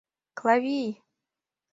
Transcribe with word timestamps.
—Клавий!.. 0.37 0.91